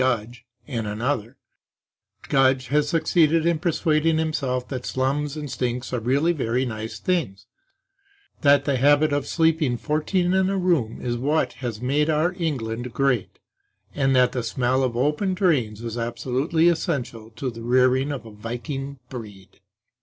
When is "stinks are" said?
5.47-5.99